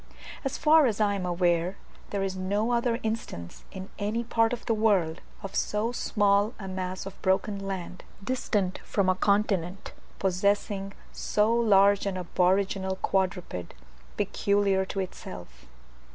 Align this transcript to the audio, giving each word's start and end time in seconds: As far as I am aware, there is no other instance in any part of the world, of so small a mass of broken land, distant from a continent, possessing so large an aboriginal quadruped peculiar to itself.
As 0.43 0.57
far 0.57 0.87
as 0.87 0.99
I 0.99 1.13
am 1.13 1.27
aware, 1.27 1.77
there 2.09 2.23
is 2.23 2.35
no 2.35 2.71
other 2.71 2.97
instance 3.03 3.63
in 3.71 3.91
any 3.99 4.23
part 4.23 4.51
of 4.51 4.65
the 4.65 4.73
world, 4.73 5.21
of 5.43 5.53
so 5.53 5.91
small 5.91 6.55
a 6.57 6.67
mass 6.67 7.05
of 7.05 7.21
broken 7.21 7.59
land, 7.67 8.03
distant 8.23 8.79
from 8.79 9.09
a 9.09 9.13
continent, 9.13 9.93
possessing 10.17 10.93
so 11.11 11.53
large 11.53 12.07
an 12.07 12.17
aboriginal 12.17 12.95
quadruped 12.95 13.75
peculiar 14.17 14.85
to 14.85 15.01
itself. 15.01 15.67